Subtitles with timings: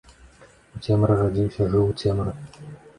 [0.79, 2.39] У цемры радзіўся, жыў у цемры.